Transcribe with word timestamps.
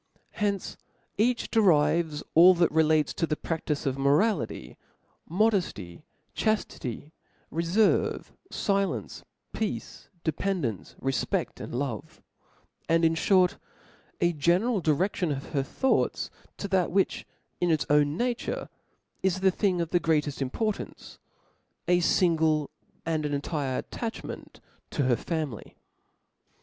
From 0.01 0.41
hence 0.45 0.77
each 1.19 1.51
derives 1.51 2.23
all 2.33 2.55
that 2.55 2.71
relates 2.71 3.13
to 3.13 3.27
the 3.27 3.35
pradtice 3.35 3.85
of 3.85 3.99
morality, 3.99 4.75
modefty, 5.29 6.01
chaftity, 6.35 7.11
referve^ 7.53 8.31
filence, 8.51 9.21
peace, 9.53 10.09
dependence, 10.23 10.95
re 10.99 11.11
fped, 11.11 11.59
and 11.61 11.75
love 11.75 12.19
\ 12.55 12.89
and, 12.89 13.05
in 13.05 13.15
(hort, 13.15 13.57
a 14.19 14.33
general 14.33 14.81
direction 14.81 15.29
pf 15.35 15.51
her 15.51 15.61
thoughts 15.61 16.31
to 16.57 16.67
that 16.69 16.89
which 16.91 17.27
in 17.59 17.69
its 17.69 17.85
own 17.87 18.17
nature 18.17 18.69
is 19.21 19.37
a 19.43 19.51
thing 19.51 19.81
of 19.81 19.91
the 19.91 19.99
greateft 19.99 20.41
importance, 20.41 21.19
a 21.87 21.99
fingle 21.99 22.71
and 23.05 23.23
entire 23.23 23.83
atuchment 23.83 24.61
to 24.89 25.03
her 25.03 25.15
family. 25.15 25.75